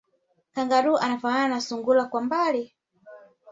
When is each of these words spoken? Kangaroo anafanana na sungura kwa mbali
Kangaroo 0.53 0.97
anafanana 0.97 1.47
na 1.47 1.61
sungura 1.61 2.05
kwa 2.05 2.21
mbali 2.21 2.75